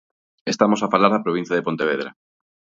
Estamos 0.53 0.79
a 0.81 0.91
falar 0.93 1.11
da 1.13 1.25
provincia 1.25 1.57
de 1.57 1.65
Pontevedra. 1.67 2.09